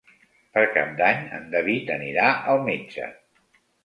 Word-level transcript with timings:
Per 0.57 0.61
Cap 0.77 0.95
d'Any 1.01 1.19
en 1.39 1.45
David 1.55 1.91
anirà 1.97 2.31
al 2.55 2.63
metge. 2.71 3.11